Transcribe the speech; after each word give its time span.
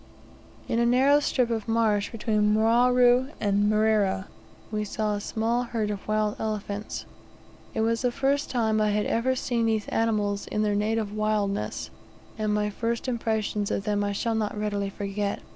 In 0.67 0.79
a 0.79 0.85
narrow 0.87 1.19
strip 1.19 1.51
of 1.51 1.67
marsh 1.67 2.09
between 2.09 2.55
Mwaru 2.55 3.29
and 3.39 3.69
Mrera, 3.71 4.25
we 4.71 4.83
saw 4.83 5.13
a 5.13 5.21
small 5.21 5.61
herd 5.61 5.91
of 5.91 6.07
wild 6.07 6.37
elephants. 6.39 7.05
It 7.75 7.81
was 7.81 8.01
the 8.01 8.11
first 8.11 8.49
time 8.49 8.81
I 8.81 8.89
had 8.89 9.05
ever 9.05 9.35
seen 9.35 9.67
these 9.67 9.87
animals 9.89 10.47
in 10.47 10.63
their 10.63 10.73
native 10.73 11.13
wildness, 11.13 11.91
and 12.35 12.51
my 12.51 12.71
first 12.71 13.07
impressions 13.07 13.69
of 13.69 13.83
them 13.83 14.03
I 14.03 14.11
shall 14.11 14.33
not 14.33 14.57
readily 14.59 14.89
forget. 14.89 15.43